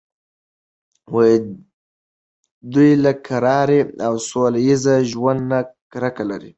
[2.73, 5.59] دوی له کرارۍ او سوله ایز ژوند نه
[5.91, 6.49] کرکه لري.